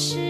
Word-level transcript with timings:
是。 0.00 0.29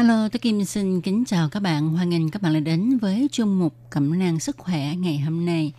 Hello, 0.00 0.28
tôi 0.28 0.38
Kim 0.38 0.64
xin 0.64 1.00
kính 1.00 1.24
chào 1.24 1.48
các 1.48 1.60
bạn. 1.60 1.88
Hoan 1.88 2.10
nghênh 2.10 2.30
các 2.30 2.42
bạn 2.42 2.54
đã 2.54 2.60
đến 2.60 2.98
với 2.98 3.28
chuyên 3.32 3.48
mục 3.48 3.74
Cẩm 3.90 4.18
nang 4.18 4.40
sức 4.40 4.58
khỏe 4.58 4.94
ngày 4.96 5.18
hôm 5.18 5.46
nay. 5.46 5.72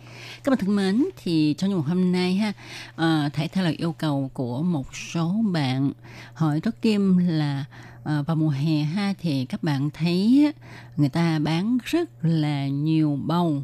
Các 0.44 0.50
bạn 0.50 0.58
thân 0.58 0.76
mến, 0.76 1.04
thì 1.22 1.54
trong 1.58 1.70
chương 1.70 1.78
mục 1.78 1.86
hôm 1.86 2.12
nay 2.12 2.34
ha, 2.34 2.52
à, 2.96 3.30
thể 3.32 3.48
theo 3.48 3.64
lời 3.64 3.74
yêu 3.78 3.92
cầu 3.92 4.30
của 4.34 4.62
một 4.62 4.96
số 4.96 5.34
bạn 5.52 5.92
hỏi 6.34 6.60
tôi 6.60 6.72
Kim 6.82 7.18
là 7.18 7.64
à, 8.04 8.22
vào 8.22 8.36
mùa 8.36 8.48
hè 8.48 8.82
ha 8.82 9.14
thì 9.20 9.44
các 9.44 9.62
bạn 9.62 9.90
thấy 9.90 10.52
người 10.96 11.08
ta 11.08 11.38
bán 11.38 11.78
rất 11.84 12.08
là 12.22 12.68
nhiều 12.68 13.18
bầu 13.24 13.62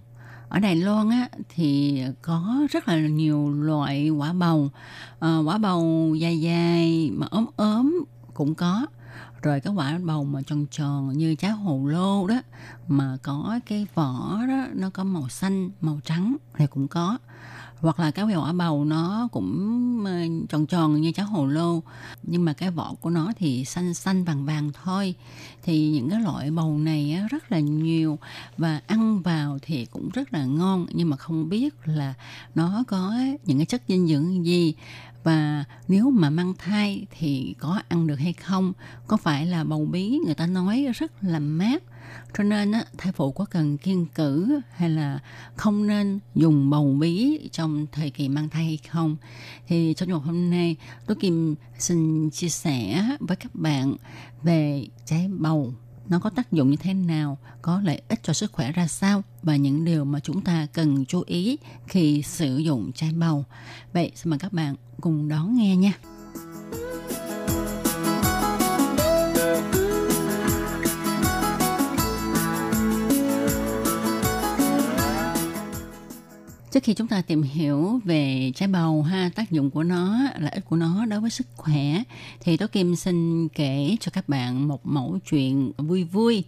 ở 0.49 0.59
Đài 0.59 0.77
Loan 0.77 1.11
á 1.11 1.29
thì 1.55 2.03
có 2.23 2.67
rất 2.71 2.89
là 2.89 2.97
nhiều 2.97 3.51
loại 3.51 4.09
quả 4.09 4.33
bầu 4.33 4.71
à, 5.21 5.39
quả 5.39 5.59
bầu 5.59 6.15
dài 6.19 6.41
dài 6.41 7.11
mà 7.15 7.27
ốm 7.31 7.47
ốm 7.57 8.05
cũng 8.35 8.55
có 8.55 8.87
rồi 9.43 9.61
cái 9.61 9.73
quả 9.73 9.99
bầu 10.05 10.25
mà 10.25 10.43
tròn 10.43 10.67
tròn 10.71 11.13
như 11.19 11.35
trái 11.35 11.51
hồ 11.51 11.87
lô 11.87 12.27
đó, 12.27 12.43
mà 12.89 13.17
có 13.23 13.61
cái 13.67 13.87
vỏ 13.95 14.39
đó, 14.49 14.67
nó 14.75 14.91
có 14.91 15.05
màu 15.05 15.29
xanh, 15.29 15.71
màu 15.81 16.01
trắng 16.05 16.37
thì 16.57 16.67
cũng 16.67 16.89
có. 16.89 17.19
Hoặc 17.81 18.01
là 18.01 18.11
cái 18.11 18.25
quả 18.25 18.53
bầu 18.53 18.85
nó 18.85 19.29
cũng 19.33 20.05
ờ, 20.05 20.13
tròn 20.49 20.67
tròn 20.67 21.01
như 21.01 21.13
trái 21.13 21.27
hồ 21.27 21.47
lô, 21.47 21.83
nhưng 22.23 22.45
mà 22.45 22.53
cái 22.53 22.71
vỏ 22.71 22.95
của 23.01 23.11
nó 23.11 23.33
thì 23.37 23.65
xanh 23.65 23.95
xanh 23.95 24.25
vàng 24.25 24.45
vàng 24.45 24.71
thôi. 24.85 25.15
Thì 25.63 25.91
những 25.91 26.11
cái 26.11 26.21
loại 26.21 26.51
bầu 26.51 26.79
này 26.79 27.17
rất 27.31 27.53
là 27.53 27.61
nhiều 27.61 28.19
và 28.59 28.81
ăn 28.87 29.23
vào 29.23 29.59
thì 29.63 29.85
cũng 29.85 30.09
rất 30.15 30.33
là 30.33 30.45
ngon, 30.45 30.87
nhưng 30.93 31.11
mà 31.11 31.17
không 31.17 31.49
biết 31.49 31.75
là 31.85 32.15
nó 32.55 32.85
có 32.89 33.15
những 33.45 33.59
cái 33.59 33.67
chất 33.67 33.83
dinh 33.89 34.09
dưỡng 34.09 34.47
gì 34.47 34.75
và 35.29 35.65
nếu 35.89 36.11
mà 36.11 36.31
mang 36.31 36.55
thai 36.59 37.07
thì 37.11 37.55
có 37.59 37.81
ăn 37.89 38.07
được 38.07 38.19
hay 38.19 38.33
không? 38.33 38.73
Có 39.07 39.17
phải 39.17 39.47
là 39.47 39.65
bầu 39.65 39.87
bí? 39.87 40.19
Người 40.25 40.35
ta 40.35 40.47
nói 40.47 40.87
rất 40.95 41.13
là 41.25 41.39
mát. 41.39 41.83
Cho 42.39 42.45
nên 42.45 42.73
á, 42.73 42.85
thai 42.99 43.13
phụ 43.13 43.33
có 43.33 43.45
cần 43.45 43.79
kiêng 43.79 44.07
cử 44.07 44.61
hay 44.71 44.91
là 44.91 45.19
không 45.57 45.87
nên 45.87 46.19
dùng 46.35 46.71
bầu 46.71 46.97
bí 47.01 47.49
trong 47.53 47.87
thời 47.93 48.11
kỳ 48.11 48.29
mang 48.29 48.49
thai 48.49 48.65
hay 48.65 48.79
không? 48.91 49.17
Thì 49.67 49.95
trong 49.97 50.11
một 50.11 50.25
hôm 50.25 50.51
nay 50.51 50.77
tôi 51.07 51.17
kim 51.17 51.55
xin 51.79 52.31
chia 52.31 52.49
sẻ 52.49 53.05
với 53.21 53.37
các 53.37 53.55
bạn 53.55 53.97
về 54.43 54.87
trái 55.05 55.29
bầu 55.39 55.75
nó 56.09 56.19
có 56.19 56.31
tác 56.31 56.53
dụng 56.53 56.71
như 56.71 56.77
thế 56.77 56.95
nào, 56.95 57.39
có 57.63 57.81
lợi 57.85 58.03
ích 58.09 58.21
cho 58.23 58.33
sức 58.33 58.53
khỏe 58.53 58.73
ra 58.73 58.87
sao 58.87 59.23
và 59.43 59.57
những 59.57 59.85
điều 59.85 60.05
mà 60.05 60.21
chúng 60.21 60.41
ta 60.41 60.67
cần 60.73 61.05
chú 61.05 61.23
ý 61.27 61.59
khi 61.87 62.23
sử 62.23 62.57
dụng 62.57 62.93
chai 62.93 63.13
bầu. 63.13 63.45
Vậy 63.93 64.13
xin 64.15 64.31
mời 64.31 64.39
các 64.39 64.53
bạn 64.53 64.75
cùng 65.01 65.29
đón 65.29 65.55
nghe 65.55 65.77
nha. 65.77 65.93
Trước 76.79 76.85
khi 76.85 76.95
chúng 76.95 77.09
ta 77.09 77.23
tìm 77.23 77.43
hiểu 77.43 78.01
về 78.05 78.53
trái 78.55 78.69
bầu 78.69 79.03
ha, 79.03 79.31
tác 79.35 79.51
dụng 79.51 79.71
của 79.71 79.83
nó, 79.83 80.19
lợi 80.39 80.51
ích 80.51 80.65
của 80.65 80.77
nó 80.77 81.07
đối 81.07 81.21
với 81.21 81.31
sức 81.31 81.47
khỏe 81.57 82.03
thì 82.41 82.57
Tố 82.57 82.67
Kim 82.67 82.97
xin 82.97 83.49
kể 83.49 83.97
cho 84.01 84.11
các 84.15 84.29
bạn 84.29 84.69
một 84.69 84.87
mẫu 84.87 85.19
chuyện 85.31 85.73
vui 85.77 86.05
vui. 86.05 86.45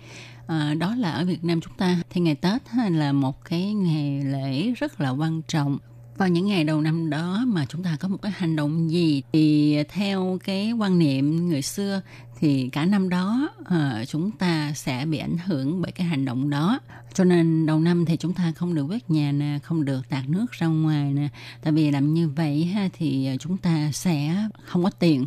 À, 0.46 0.74
đó 0.78 0.94
là 0.94 1.10
ở 1.10 1.24
Việt 1.24 1.44
Nam 1.44 1.60
chúng 1.60 1.74
ta 1.74 1.96
thì 2.10 2.20
ngày 2.20 2.34
Tết 2.34 2.68
ha, 2.68 2.88
là 2.88 3.12
một 3.12 3.44
cái 3.44 3.74
ngày 3.74 4.20
lễ 4.24 4.72
rất 4.76 5.00
là 5.00 5.10
quan 5.10 5.42
trọng 5.48 5.78
vào 6.16 6.28
những 6.28 6.46
ngày 6.46 6.64
đầu 6.64 6.80
năm 6.80 7.10
đó 7.10 7.44
mà 7.46 7.66
chúng 7.68 7.82
ta 7.82 7.96
có 8.00 8.08
một 8.08 8.18
cái 8.22 8.32
hành 8.36 8.56
động 8.56 8.90
gì 8.90 9.22
thì 9.32 9.76
theo 9.88 10.38
cái 10.44 10.72
quan 10.72 10.98
niệm 10.98 11.48
người 11.48 11.62
xưa 11.62 12.00
thì 12.40 12.68
cả 12.68 12.84
năm 12.84 13.08
đó 13.08 13.48
uh, 13.60 14.08
chúng 14.08 14.30
ta 14.30 14.72
sẽ 14.74 15.06
bị 15.06 15.18
ảnh 15.18 15.38
hưởng 15.38 15.82
bởi 15.82 15.92
cái 15.92 16.06
hành 16.06 16.24
động 16.24 16.50
đó. 16.50 16.80
Cho 17.14 17.24
nên 17.24 17.66
đầu 17.66 17.80
năm 17.80 18.04
thì 18.04 18.16
chúng 18.16 18.34
ta 18.34 18.52
không 18.56 18.74
được 18.74 18.86
quét 18.88 19.10
nhà 19.10 19.32
nè 19.32 19.58
không 19.62 19.84
được 19.84 20.08
tạt 20.08 20.28
nước 20.28 20.52
ra 20.52 20.66
ngoài 20.66 21.12
nè. 21.12 21.28
Tại 21.62 21.72
vì 21.72 21.90
làm 21.90 22.14
như 22.14 22.28
vậy 22.28 22.64
ha 22.64 22.88
thì 22.92 23.26
ờ, 23.26 23.36
chúng 23.36 23.56
ta 23.56 23.90
sẽ 23.92 24.34
không 24.64 24.84
có 24.84 24.90
tiền. 24.90 25.26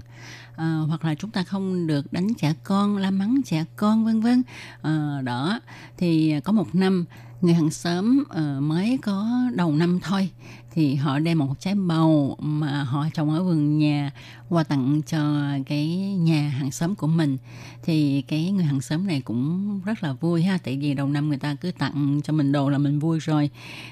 À, 0.55 0.79
hoặc 0.87 1.05
là 1.05 1.15
chúng 1.15 1.31
ta 1.31 1.43
không 1.43 1.87
được 1.87 2.13
đánh 2.13 2.33
trẻ 2.33 2.53
con 2.63 2.97
la 2.97 3.11
mắng 3.11 3.41
trẻ 3.45 3.65
con 3.75 4.05
vân 4.05 4.21
vân. 4.21 4.43
À, 4.81 5.21
đó. 5.23 5.59
Thì 5.97 6.39
có 6.43 6.51
một 6.51 6.75
năm 6.75 7.05
người 7.41 7.53
hàng 7.53 7.71
xóm 7.71 8.23
uh, 8.29 8.63
mới 8.63 8.99
có 9.01 9.27
đầu 9.55 9.71
năm 9.71 9.99
thôi 9.99 10.29
thì 10.73 10.95
họ 10.95 11.19
đem 11.19 11.39
một 11.39 11.59
trái 11.59 11.75
bầu 11.75 12.37
mà 12.39 12.83
họ 12.83 13.05
trồng 13.13 13.29
ở 13.29 13.43
vườn 13.43 13.77
nhà 13.77 14.11
qua 14.49 14.63
tặng 14.63 15.01
cho 15.07 15.19
cái 15.65 15.87
nhà 16.19 16.49
hàng 16.49 16.71
xóm 16.71 16.95
của 16.95 17.02
mình 17.07 17.37
thì 17.83 18.21
cái 18.21 18.51
người 18.51 18.65
hàng 18.65 18.81
xóm 18.81 19.07
này 19.07 19.21
cũng 19.21 19.81
rất 19.85 20.03
là 20.03 20.13
vui 20.13 20.43
ha. 20.43 20.57
Tại 20.63 20.77
vì 20.77 20.93
đầu 20.93 21.07
năm 21.07 21.29
người 21.29 21.37
ta 21.37 21.55
cứ 21.55 21.71
tặng 21.71 22.21
cho 22.23 22.33
mình 22.33 22.51
đồ 22.51 22.69
là 22.69 22.77
mình 22.77 22.99
vui 22.99 23.19
rồi. 23.19 23.49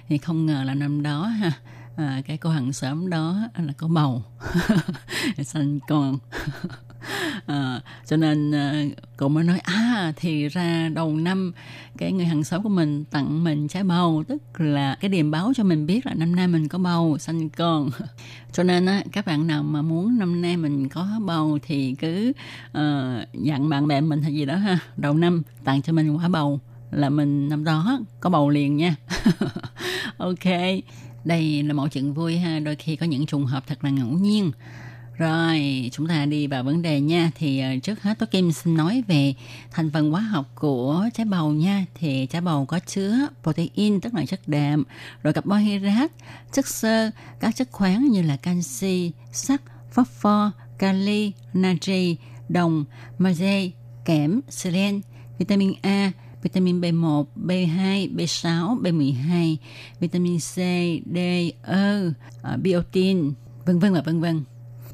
Thì 0.07 0.17
không 0.17 0.45
ngờ 0.45 0.63
là 0.63 0.73
năm 0.73 1.03
đó 1.03 1.25
ha 1.25 1.51
à, 1.97 2.21
cái 2.25 2.37
cô 2.37 2.49
hàng 2.49 2.73
xóm 2.73 3.09
đó 3.09 3.35
là 3.57 3.73
có 3.77 3.87
bầu. 3.87 4.23
Sanh 5.43 5.79
con. 5.87 6.17
À, 7.45 7.81
cho 8.11 8.17
nên 8.17 8.51
ờ, 8.51 8.75
cậu 9.17 9.29
mới 9.29 9.43
nói 9.43 9.59
à 9.59 10.13
thì 10.15 10.47
ra 10.47 10.89
đầu 10.93 11.17
năm 11.17 11.51
cái 11.97 12.11
người 12.11 12.25
hàng 12.25 12.43
xóm 12.43 12.63
của 12.63 12.69
mình 12.69 13.03
tặng 13.05 13.43
mình 13.43 13.67
trái 13.67 13.83
bầu 13.83 14.23
tức 14.27 14.41
là 14.57 14.97
cái 15.01 15.09
điềm 15.09 15.31
báo 15.31 15.51
cho 15.55 15.63
mình 15.63 15.85
biết 15.85 16.05
là 16.05 16.13
năm 16.13 16.35
nay 16.35 16.47
mình 16.47 16.67
có 16.67 16.77
bầu 16.77 17.17
sanh 17.17 17.49
con. 17.49 17.89
Cho 18.53 18.63
nên 18.63 18.85
á 18.85 19.03
các 19.11 19.25
bạn 19.25 19.47
nào 19.47 19.63
mà 19.63 19.81
muốn 19.81 20.17
năm 20.19 20.41
nay 20.41 20.57
mình 20.57 20.89
có 20.89 21.07
bầu 21.25 21.59
thì 21.63 21.95
cứ 21.99 22.33
uh, 22.69 23.33
dặn 23.33 23.69
bạn 23.69 23.87
bè 23.87 24.01
mình 24.01 24.21
hay 24.21 24.33
gì 24.33 24.45
đó 24.45 24.55
ha 24.55 24.79
đầu 24.97 25.13
năm 25.13 25.41
tặng 25.63 25.81
cho 25.81 25.93
mình 25.93 26.17
quả 26.17 26.27
bầu 26.27 26.59
là 26.91 27.09
mình 27.09 27.49
năm 27.49 27.63
đó 27.63 27.99
có 28.19 28.29
bầu 28.29 28.49
liền 28.49 28.77
nha. 28.77 28.95
Ok 30.17 30.45
đây 31.25 31.63
là 31.63 31.73
một 31.73 31.87
chuyện 31.91 32.13
vui 32.13 32.37
ha 32.37 32.59
đôi 32.59 32.75
khi 32.75 32.95
có 32.95 33.05
những 33.05 33.25
trùng 33.25 33.45
hợp 33.45 33.63
thật 33.67 33.83
là 33.83 33.89
ngẫu 33.89 34.11
nhiên 34.11 34.51
rồi, 35.21 35.89
chúng 35.91 36.07
ta 36.07 36.25
đi 36.25 36.47
vào 36.47 36.63
vấn 36.63 36.81
đề 36.81 37.01
nha. 37.01 37.31
Thì 37.35 37.59
ờ, 37.59 37.69
trước 37.83 38.01
hết 38.01 38.19
Tố 38.19 38.25
Kim 38.25 38.51
xin 38.51 38.77
nói 38.77 39.03
về 39.07 39.33
thành 39.71 39.91
phần 39.91 40.11
hóa 40.11 40.21
học 40.21 40.45
của 40.55 41.09
trái 41.13 41.25
bầu 41.25 41.51
nha. 41.51 41.85
Thì 41.95 42.25
trái 42.25 42.41
bầu 42.41 42.65
có 42.65 42.79
chứa 42.79 43.27
protein 43.43 44.01
tức 44.01 44.13
là 44.13 44.25
chất 44.25 44.39
đạm, 44.47 44.83
rồi 45.23 45.33
carbohydrate, 45.33 46.13
chất 46.51 46.67
xơ, 46.67 47.11
các 47.39 47.55
chất 47.55 47.67
khoáng 47.71 48.07
như 48.07 48.21
là 48.21 48.35
canxi, 48.35 49.11
sắt, 49.31 49.61
phosphor, 49.91 50.49
kali, 50.77 51.31
natri, 51.53 52.17
đồng, 52.49 52.85
magie, 53.17 53.69
kẽm, 54.05 54.41
selen, 54.49 55.01
vitamin 55.37 55.73
A, 55.81 56.11
vitamin 56.43 56.81
B1, 56.81 57.25
B2, 57.45 58.15
B6, 58.15 58.81
B12, 58.81 59.55
vitamin 59.99 60.39
C, 60.39 60.55
D, 61.13 61.17
E, 61.17 61.51
ờ, 61.61 62.57
biotin, 62.61 63.33
vân 63.65 63.79
vân 63.79 63.93
và 63.93 64.01
vân 64.01 64.21
vân 64.21 64.43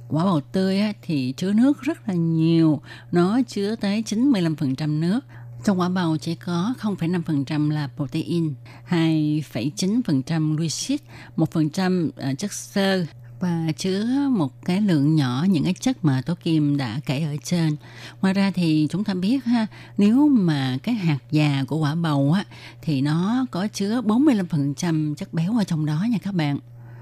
quả 0.10 0.24
bầu 0.24 0.42
tươi 0.42 0.82
thì 1.02 1.34
chứa 1.38 1.54
nước 1.54 1.82
rất 1.82 2.10
là 2.10 2.14
nhiều 2.14 2.82
nó 3.12 3.40
chứa 3.48 3.76
tới 3.76 4.04
95% 4.06 5.00
nước 5.00 5.20
trong 5.64 5.80
quả 5.80 5.90
bầu 5.90 6.18
chỉ 6.18 6.36
có 6.36 6.74
0,5% 6.82 7.70
là 7.70 7.90
protein, 7.96 8.54
2,9% 8.90 10.56
glucid, 10.56 11.00
1% 11.38 12.10
ờ, 12.16 12.34
chất 12.38 12.54
xơ 12.54 13.06
và 13.40 13.72
chứa 13.78 14.06
một 14.32 14.66
cái 14.66 14.82
lượng 14.82 15.16
nhỏ 15.16 15.46
những 15.50 15.64
cái 15.64 15.74
chất 15.74 16.06
mà 16.06 16.22
Tố 16.26 16.36
Kim 16.36 16.78
đã 16.78 17.00
kể 17.06 17.24
ở 17.24 17.36
trên. 17.44 17.76
Ngoài 18.22 18.34
ra 18.34 18.52
thì 18.52 18.88
chúng 18.90 19.04
ta 19.04 19.14
biết 19.14 19.46
ha, 19.46 19.68
nếu 19.98 20.28
mà 20.28 20.78
cái 20.84 20.96
hạt 20.96 21.20
già 21.32 21.64
của 21.68 21.78
quả 21.78 21.96
bầu 21.96 22.34
á 22.34 22.46
thì 22.82 23.02
nó 23.02 23.46
có 23.52 23.68
chứa 23.68 24.02
45% 24.02 25.16
chất 25.16 25.34
béo 25.34 25.58
ở 25.58 25.64
trong 25.64 25.86
đó 25.86 26.06
nha 26.10 26.18
các 26.24 26.34
bạn. 26.34 26.60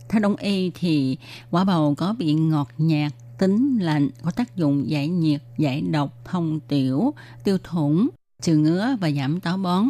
Theo 0.10 0.20
đông 0.22 0.36
y 0.36 0.72
thì 0.76 1.18
quả 1.52 1.64
bầu 1.64 1.96
có 1.98 2.16
vị 2.20 2.34
ngọt 2.34 2.70
nhạt, 2.78 3.14
tính 3.38 3.78
lạnh, 3.80 4.10
có 4.24 4.32
tác 4.32 4.56
dụng 4.56 4.90
giải 4.90 5.08
nhiệt, 5.08 5.42
giải 5.58 5.82
độc, 5.82 6.26
thông 6.26 6.60
tiểu, 6.60 7.14
tiêu 7.44 7.58
thủng, 7.64 8.10
trừ 8.42 8.58
ngứa 8.58 8.96
và 9.00 9.12
giảm 9.12 9.40
táo 9.40 9.58
bón. 9.58 9.86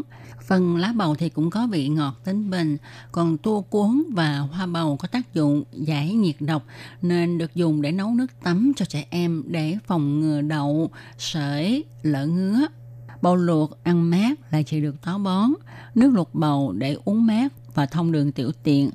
Phần 0.48 0.78
lá 0.78 0.94
bầu 0.96 1.16
thì 1.16 1.30
cũng 1.30 1.50
có 1.50 1.68
vị 1.68 1.88
ngọt 1.88 2.16
tính 2.24 2.50
bình, 2.50 2.78
còn 3.12 3.38
tua 3.38 3.62
cuốn 3.62 4.04
và 4.14 4.38
hoa 4.38 4.66
bầu 4.66 4.98
có 4.98 5.08
tác 5.08 5.34
dụng 5.34 5.64
giải 5.72 6.14
nhiệt 6.14 6.36
độc 6.40 6.64
nên 7.02 7.38
được 7.38 7.56
dùng 7.56 7.82
để 7.82 7.92
nấu 7.92 8.12
nước 8.12 8.28
tắm 8.44 8.72
cho 8.76 8.86
trẻ 8.86 9.06
em 9.10 9.44
để 9.48 9.78
phòng 9.88 10.20
ngừa 10.20 10.42
đậu, 10.42 10.90
sởi, 11.18 11.84
lở 12.04 12.26
ngứa. 12.28 12.68
Bầu 13.22 13.36
luộc 13.36 13.84
ăn 13.84 14.10
mát 14.10 14.40
là 14.52 14.62
chỉ 14.62 14.82
được 14.82 15.02
táo 15.02 15.20
bón, 15.20 15.50
nước 15.96 16.12
luộc 16.14 16.36
bầu 16.36 16.72
để 16.72 16.98
uống 17.06 17.26
mát 17.26 17.54
và 17.76 17.86
thông 17.86 18.12
đường 18.12 18.32
tiểu 18.32 18.52
tiện. 18.64 18.92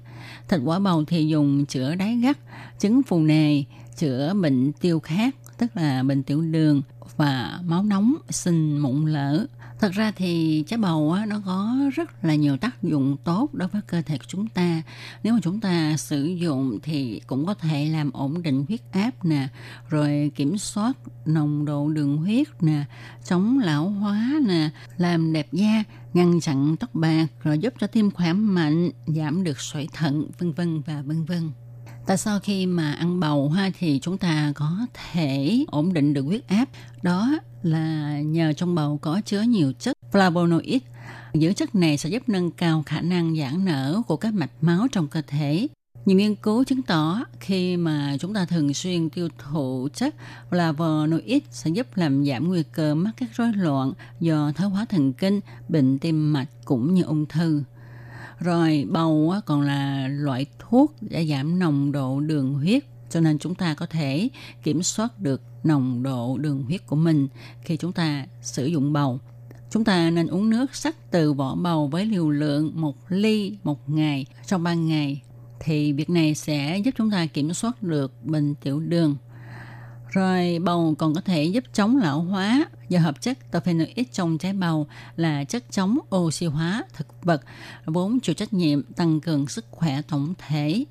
Thịt 0.48 0.60
quả 0.64 0.78
bầu 0.78 1.04
thì 1.04 1.26
dùng 1.28 1.66
chữa 1.66 1.94
đáy 1.94 2.16
gắt, 2.16 2.38
chứng 2.78 3.02
phù 3.02 3.20
nề, 3.20 3.62
chữa 3.96 4.34
bệnh 4.34 4.72
tiêu 4.72 5.00
khát, 5.00 5.34
tức 5.58 5.76
là 5.76 6.02
bệnh 6.02 6.22
tiểu 6.22 6.40
đường 6.40 6.82
và 7.16 7.60
máu 7.64 7.82
nóng, 7.82 8.14
sinh 8.30 8.78
mụn 8.78 9.06
lở. 9.06 9.46
Thật 9.80 9.92
ra 9.92 10.12
thì 10.16 10.64
trái 10.66 10.78
bầu 10.78 11.12
á, 11.12 11.26
nó 11.26 11.40
có 11.46 11.76
rất 11.94 12.24
là 12.24 12.34
nhiều 12.34 12.56
tác 12.56 12.82
dụng 12.82 13.16
tốt 13.24 13.48
đối 13.52 13.68
với 13.68 13.82
cơ 13.86 14.02
thể 14.02 14.18
của 14.18 14.24
chúng 14.28 14.46
ta. 14.46 14.82
Nếu 15.22 15.34
mà 15.34 15.40
chúng 15.42 15.60
ta 15.60 15.96
sử 15.96 16.24
dụng 16.24 16.78
thì 16.82 17.20
cũng 17.26 17.46
có 17.46 17.54
thể 17.54 17.86
làm 17.86 18.10
ổn 18.12 18.42
định 18.42 18.64
huyết 18.68 18.80
áp 18.92 19.24
nè, 19.24 19.48
rồi 19.88 20.32
kiểm 20.36 20.58
soát 20.58 20.92
nồng 21.26 21.64
độ 21.64 21.88
đường 21.88 22.16
huyết 22.16 22.48
nè, 22.60 22.84
chống 23.24 23.58
lão 23.58 23.88
hóa 23.88 24.32
nè, 24.46 24.70
làm 24.96 25.32
đẹp 25.32 25.46
da, 25.52 25.84
ngăn 26.14 26.40
chặn 26.40 26.76
tóc 26.76 26.94
bạc, 26.94 27.26
rồi 27.42 27.58
giúp 27.58 27.74
cho 27.80 27.86
tim 27.86 28.10
khỏe 28.10 28.32
mạnh, 28.32 28.90
giảm 29.06 29.44
được 29.44 29.60
sỏi 29.60 29.88
thận, 29.92 30.30
vân 30.38 30.52
vân 30.52 30.80
và 30.80 31.02
vân 31.02 31.24
vân. 31.24 31.50
Tại 32.10 32.16
sao 32.16 32.40
khi 32.40 32.66
mà 32.66 32.92
ăn 32.92 33.20
bầu 33.20 33.48
ha 33.48 33.70
thì 33.78 33.98
chúng 34.02 34.18
ta 34.18 34.52
có 34.54 34.70
thể 34.94 35.64
ổn 35.68 35.92
định 35.92 36.14
được 36.14 36.22
huyết 36.22 36.48
áp? 36.48 36.68
Đó 37.02 37.38
là 37.62 38.20
nhờ 38.20 38.52
trong 38.52 38.74
bầu 38.74 38.98
có 39.02 39.20
chứa 39.24 39.40
nhiều 39.40 39.72
chất 39.78 39.96
flavonoid. 40.12 40.78
Những 41.32 41.54
chất 41.54 41.74
này 41.74 41.98
sẽ 41.98 42.08
giúp 42.08 42.22
nâng 42.26 42.50
cao 42.50 42.82
khả 42.86 43.00
năng 43.00 43.36
giãn 43.36 43.64
nở 43.64 44.02
của 44.06 44.16
các 44.16 44.34
mạch 44.34 44.50
máu 44.60 44.86
trong 44.92 45.08
cơ 45.08 45.22
thể. 45.26 45.66
Nhiều 46.04 46.16
nghiên 46.16 46.34
cứu 46.34 46.64
chứng 46.64 46.82
tỏ 46.82 47.24
khi 47.40 47.76
mà 47.76 48.16
chúng 48.20 48.34
ta 48.34 48.44
thường 48.44 48.74
xuyên 48.74 49.10
tiêu 49.10 49.28
thụ 49.38 49.88
chất 49.94 50.14
flavonoid 50.50 51.40
sẽ 51.50 51.70
giúp 51.70 51.86
làm 51.94 52.24
giảm 52.26 52.48
nguy 52.48 52.62
cơ 52.62 52.94
mắc 52.94 53.10
các 53.16 53.30
rối 53.34 53.52
loạn 53.52 53.92
do 54.20 54.52
thoái 54.56 54.70
hóa 54.70 54.84
thần 54.84 55.12
kinh, 55.12 55.40
bệnh 55.68 55.98
tim 55.98 56.32
mạch 56.32 56.48
cũng 56.64 56.94
như 56.94 57.02
ung 57.02 57.26
thư. 57.26 57.62
Rồi, 58.40 58.86
bầu 58.90 59.34
còn 59.46 59.60
là 59.60 60.08
loại 60.08 60.46
thuốc 60.58 60.94
để 61.00 61.26
giảm 61.26 61.58
nồng 61.58 61.92
độ 61.92 62.20
đường 62.20 62.54
huyết, 62.54 62.84
cho 63.10 63.20
nên 63.20 63.38
chúng 63.38 63.54
ta 63.54 63.74
có 63.74 63.86
thể 63.86 64.28
kiểm 64.62 64.82
soát 64.82 65.18
được 65.18 65.42
nồng 65.64 66.02
độ 66.02 66.38
đường 66.38 66.62
huyết 66.62 66.86
của 66.86 66.96
mình 66.96 67.28
khi 67.62 67.76
chúng 67.76 67.92
ta 67.92 68.26
sử 68.42 68.66
dụng 68.66 68.92
bầu. 68.92 69.18
Chúng 69.70 69.84
ta 69.84 70.10
nên 70.10 70.26
uống 70.26 70.50
nước 70.50 70.74
sắc 70.74 71.10
từ 71.10 71.32
vỏ 71.32 71.54
bầu 71.54 71.88
với 71.88 72.06
liều 72.06 72.30
lượng 72.30 72.72
một 72.74 72.96
ly 73.08 73.56
một 73.64 73.90
ngày 73.90 74.26
trong 74.46 74.62
3 74.62 74.74
ngày 74.74 75.22
thì 75.60 75.92
việc 75.92 76.10
này 76.10 76.34
sẽ 76.34 76.78
giúp 76.84 76.90
chúng 76.98 77.10
ta 77.10 77.26
kiểm 77.26 77.52
soát 77.52 77.82
được 77.82 78.24
bệnh 78.24 78.54
tiểu 78.54 78.80
đường. 78.80 79.16
Rồi 80.10 80.58
bầu 80.62 80.94
còn 80.98 81.14
có 81.14 81.20
thể 81.20 81.44
giúp 81.44 81.64
chống 81.72 81.96
lão 81.96 82.20
hóa 82.20 82.64
do 82.88 83.00
hợp 83.00 83.20
chất 83.20 83.50
terpenoid 83.50 84.06
trong 84.12 84.38
trái 84.38 84.52
bầu 84.52 84.86
là 85.16 85.44
chất 85.44 85.64
chống 85.70 85.98
oxy 86.16 86.46
hóa 86.46 86.84
thực 86.92 87.06
vật 87.22 87.42
vốn 87.86 88.20
chịu 88.20 88.34
trách 88.34 88.52
nhiệm 88.52 88.82
tăng 88.82 89.20
cường 89.20 89.48
sức 89.48 89.64
khỏe 89.70 90.02
tổng 90.08 90.34
thể 90.38 90.84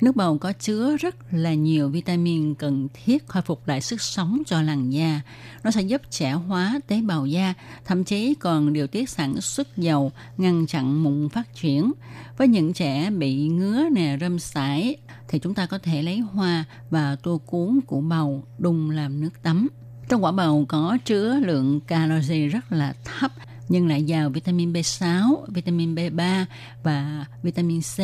Nước 0.00 0.16
bầu 0.16 0.38
có 0.38 0.52
chứa 0.52 0.96
rất 0.96 1.16
là 1.32 1.54
nhiều 1.54 1.88
vitamin 1.88 2.54
cần 2.54 2.88
thiết 2.94 3.28
khôi 3.28 3.42
phục 3.42 3.68
lại 3.68 3.80
sức 3.80 4.00
sống 4.00 4.42
cho 4.46 4.62
làn 4.62 4.90
da. 4.90 5.20
Nó 5.64 5.70
sẽ 5.70 5.82
giúp 5.82 6.02
trẻ 6.10 6.32
hóa 6.32 6.80
tế 6.86 7.00
bào 7.00 7.26
da, 7.26 7.54
thậm 7.84 8.04
chí 8.04 8.34
còn 8.34 8.72
điều 8.72 8.86
tiết 8.86 9.10
sản 9.10 9.40
xuất 9.40 9.76
dầu, 9.76 10.12
ngăn 10.36 10.66
chặn 10.66 11.02
mụn 11.02 11.28
phát 11.28 11.54
triển. 11.54 11.92
Với 12.38 12.48
những 12.48 12.72
trẻ 12.72 13.10
bị 13.10 13.48
ngứa 13.48 13.88
nè, 13.92 14.16
râm 14.20 14.38
sải 14.38 14.96
thì 15.36 15.40
chúng 15.40 15.54
ta 15.54 15.66
có 15.66 15.78
thể 15.78 16.02
lấy 16.02 16.18
hoa 16.18 16.64
và 16.90 17.16
tua 17.16 17.38
cuốn 17.38 17.80
củ 17.86 18.00
bầu 18.00 18.44
đun 18.58 18.90
làm 18.90 19.20
nước 19.20 19.42
tắm. 19.42 19.68
Trong 20.08 20.24
quả 20.24 20.32
bầu 20.32 20.64
có 20.68 20.98
chứa 21.04 21.40
lượng 21.40 21.80
calorie 21.80 22.48
rất 22.48 22.72
là 22.72 22.94
thấp 23.04 23.32
nhưng 23.68 23.88
lại 23.88 24.02
giàu 24.02 24.30
vitamin 24.30 24.72
B6, 24.72 25.36
vitamin 25.48 25.94
B3 25.94 26.44
và 26.82 27.26
vitamin 27.42 27.80
C, 27.80 27.98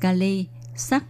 kali, 0.00 0.46
sắt 0.76 1.04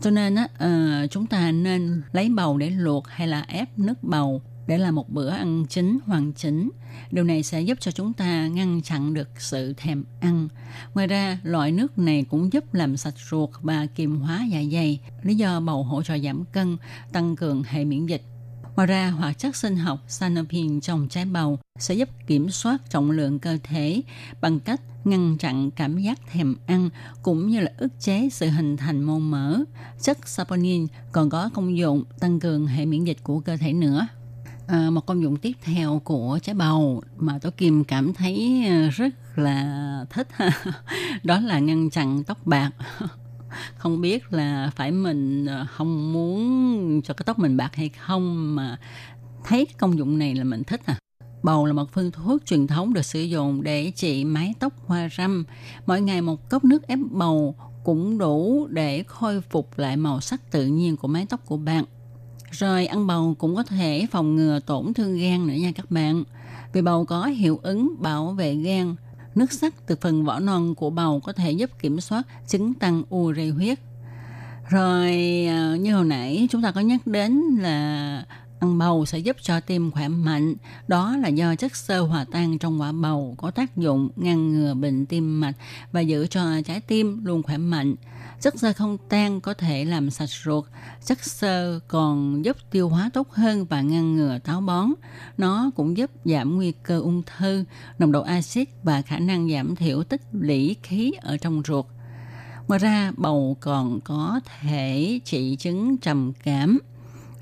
cho 0.00 0.10
nên 0.10 0.34
á, 0.34 0.44
uh, 0.44 1.10
chúng 1.10 1.26
ta 1.26 1.50
nên 1.50 2.02
lấy 2.12 2.28
bầu 2.28 2.58
để 2.58 2.70
luộc 2.70 3.08
hay 3.08 3.28
là 3.28 3.44
ép 3.48 3.78
nước 3.78 4.02
bầu 4.02 4.42
để 4.66 4.78
làm 4.78 4.94
một 4.94 5.08
bữa 5.08 5.28
ăn 5.28 5.64
chính 5.68 5.98
hoàn 6.06 6.32
chỉnh. 6.32 6.70
Điều 7.10 7.24
này 7.24 7.42
sẽ 7.42 7.60
giúp 7.60 7.78
cho 7.80 7.90
chúng 7.90 8.12
ta 8.12 8.46
ngăn 8.46 8.82
chặn 8.82 9.14
được 9.14 9.28
sự 9.38 9.74
thèm 9.76 10.04
ăn. 10.20 10.48
Ngoài 10.94 11.06
ra, 11.06 11.38
loại 11.42 11.72
nước 11.72 11.98
này 11.98 12.24
cũng 12.30 12.52
giúp 12.52 12.74
làm 12.74 12.96
sạch 12.96 13.14
ruột 13.30 13.50
và 13.60 13.86
kiềm 13.86 14.20
hóa 14.20 14.46
dạ 14.52 14.60
dày. 14.72 15.00
Lý 15.22 15.34
do 15.34 15.60
bầu 15.60 15.82
hỗ 15.82 16.02
trợ 16.02 16.18
giảm 16.18 16.44
cân, 16.44 16.76
tăng 17.12 17.36
cường 17.36 17.62
hệ 17.62 17.84
miễn 17.84 18.06
dịch 18.06 18.22
Ngoài 18.76 18.86
ra, 18.86 19.10
hoạt 19.10 19.38
chất 19.38 19.56
sinh 19.56 19.76
học 19.76 19.98
sanopin 20.08 20.80
trong 20.80 21.08
trái 21.08 21.24
bầu 21.24 21.58
sẽ 21.78 21.94
giúp 21.94 22.08
kiểm 22.26 22.50
soát 22.50 22.90
trọng 22.90 23.10
lượng 23.10 23.38
cơ 23.38 23.58
thể 23.62 24.02
bằng 24.40 24.60
cách 24.60 24.80
ngăn 25.04 25.36
chặn 25.38 25.70
cảm 25.70 25.98
giác 25.98 26.18
thèm 26.32 26.56
ăn 26.66 26.90
cũng 27.22 27.48
như 27.48 27.60
là 27.60 27.72
ức 27.76 27.92
chế 28.00 28.28
sự 28.32 28.48
hình 28.48 28.76
thành 28.76 29.02
mô 29.02 29.18
mỡ. 29.18 29.58
Chất 30.02 30.28
saponin 30.28 30.86
còn 31.12 31.30
có 31.30 31.50
công 31.54 31.76
dụng 31.76 32.04
tăng 32.20 32.40
cường 32.40 32.66
hệ 32.66 32.86
miễn 32.86 33.04
dịch 33.04 33.18
của 33.22 33.40
cơ 33.40 33.56
thể 33.56 33.72
nữa. 33.72 34.06
À, 34.72 34.90
một 34.90 35.06
công 35.06 35.22
dụng 35.22 35.36
tiếp 35.36 35.52
theo 35.62 36.00
của 36.04 36.38
trái 36.42 36.54
bầu 36.54 37.02
mà 37.16 37.38
tôi 37.42 37.52
Kim 37.52 37.84
cảm 37.84 38.14
thấy 38.14 38.64
ờ, 38.68 38.88
rất 38.90 39.14
là 39.38 40.06
thích 40.10 40.28
đó 41.24 41.40
là 41.40 41.58
ngăn 41.58 41.90
chặn 41.90 42.24
tóc 42.24 42.46
bạc 42.46 42.70
không 43.78 44.00
biết 44.00 44.32
là 44.32 44.70
phải 44.76 44.90
mình 44.90 45.46
ờ, 45.46 45.66
không 45.70 46.12
muốn 46.12 47.02
cho 47.04 47.14
cái 47.14 47.24
tóc 47.26 47.38
mình 47.38 47.56
bạc 47.56 47.74
hay 47.74 47.88
không 47.88 48.54
mà 48.56 48.78
thấy 49.44 49.66
công 49.78 49.98
dụng 49.98 50.18
này 50.18 50.34
là 50.34 50.44
mình 50.44 50.64
thích 50.64 50.80
à 50.86 50.98
Bầu 51.42 51.66
là 51.66 51.72
một 51.72 51.92
phương 51.92 52.10
thuốc 52.10 52.42
truyền 52.46 52.66
thống 52.66 52.94
được 52.94 53.04
sử 53.04 53.20
dụng 53.20 53.62
để 53.62 53.92
trị 53.96 54.24
mái 54.24 54.54
tóc 54.60 54.72
hoa 54.86 55.08
râm. 55.16 55.44
Mỗi 55.86 56.00
ngày 56.00 56.22
một 56.22 56.50
cốc 56.50 56.64
nước 56.64 56.86
ép 56.86 56.98
bầu 57.10 57.54
cũng 57.84 58.18
đủ 58.18 58.66
để 58.70 59.04
khôi 59.06 59.40
phục 59.40 59.78
lại 59.78 59.96
màu 59.96 60.20
sắc 60.20 60.50
tự 60.50 60.66
nhiên 60.66 60.96
của 60.96 61.08
mái 61.08 61.26
tóc 61.30 61.46
của 61.46 61.56
bạn. 61.56 61.84
Rồi 62.52 62.86
ăn 62.86 63.06
bầu 63.06 63.34
cũng 63.38 63.56
có 63.56 63.62
thể 63.62 64.06
phòng 64.10 64.36
ngừa 64.36 64.60
tổn 64.66 64.94
thương 64.94 65.18
gan 65.18 65.46
nữa 65.46 65.54
nha 65.54 65.72
các 65.74 65.90
bạn. 65.90 66.24
Vì 66.72 66.82
bầu 66.82 67.04
có 67.04 67.26
hiệu 67.26 67.60
ứng 67.62 67.94
bảo 67.98 68.32
vệ 68.32 68.54
gan, 68.54 68.94
Nước 69.34 69.52
sắt 69.52 69.86
từ 69.86 69.96
phần 70.00 70.24
vỏ 70.24 70.40
non 70.40 70.74
của 70.74 70.90
bầu 70.90 71.20
có 71.20 71.32
thể 71.32 71.52
giúp 71.52 71.70
kiểm 71.80 72.00
soát 72.00 72.22
chứng 72.48 72.74
tăng 72.74 73.02
ure 73.14 73.48
huyết. 73.48 73.78
Rồi 74.70 75.10
à, 75.48 75.76
như 75.80 75.94
hồi 75.94 76.04
nãy 76.04 76.48
chúng 76.50 76.62
ta 76.62 76.72
có 76.72 76.80
nhắc 76.80 77.06
đến 77.06 77.40
là 77.58 78.24
ăn 78.62 78.78
bầu 78.78 79.06
sẽ 79.06 79.18
giúp 79.18 79.36
cho 79.42 79.60
tim 79.60 79.90
khỏe 79.90 80.08
mạnh. 80.08 80.54
Đó 80.88 81.16
là 81.16 81.28
do 81.28 81.54
chất 81.54 81.76
xơ 81.76 82.00
hòa 82.00 82.24
tan 82.32 82.58
trong 82.58 82.80
quả 82.80 82.92
bầu 82.92 83.34
có 83.38 83.50
tác 83.50 83.76
dụng 83.76 84.08
ngăn 84.16 84.52
ngừa 84.52 84.74
bệnh 84.74 85.06
tim 85.06 85.40
mạch 85.40 85.54
và 85.92 86.00
giữ 86.00 86.26
cho 86.26 86.60
trái 86.66 86.80
tim 86.80 87.24
luôn 87.24 87.42
khỏe 87.42 87.56
mạnh. 87.58 87.94
Chất 88.40 88.58
xơ 88.58 88.72
không 88.72 88.98
tan 89.08 89.40
có 89.40 89.54
thể 89.54 89.84
làm 89.84 90.10
sạch 90.10 90.30
ruột. 90.44 90.64
Chất 91.04 91.24
xơ 91.24 91.80
còn 91.88 92.44
giúp 92.44 92.56
tiêu 92.70 92.88
hóa 92.88 93.10
tốt 93.12 93.30
hơn 93.30 93.64
và 93.64 93.80
ngăn 93.80 94.16
ngừa 94.16 94.38
táo 94.38 94.60
bón. 94.60 94.92
Nó 95.38 95.70
cũng 95.76 95.96
giúp 95.96 96.10
giảm 96.24 96.56
nguy 96.56 96.72
cơ 96.72 97.00
ung 97.00 97.22
thư, 97.22 97.64
nồng 97.98 98.12
độ 98.12 98.22
axit 98.22 98.68
và 98.82 99.02
khả 99.02 99.18
năng 99.18 99.50
giảm 99.50 99.76
thiểu 99.76 100.02
tích 100.02 100.22
lũy 100.32 100.76
khí 100.82 101.12
ở 101.22 101.36
trong 101.36 101.62
ruột. 101.66 101.86
Ngoài 102.68 102.78
ra, 102.78 103.12
bầu 103.16 103.56
còn 103.60 104.00
có 104.00 104.40
thể 104.60 105.20
trị 105.24 105.56
chứng 105.56 105.98
trầm 105.98 106.32
cảm. 106.44 106.78